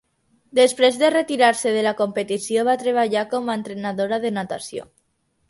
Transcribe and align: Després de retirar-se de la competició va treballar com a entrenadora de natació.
Després 0.59 0.95
de 1.01 1.11
retirar-se 1.15 1.73
de 1.75 1.83
la 1.89 1.93
competició 1.99 2.65
va 2.71 2.75
treballar 2.85 3.25
com 3.35 3.53
a 3.53 3.59
entrenadora 3.61 4.21
de 4.27 4.35
natació. 4.41 4.89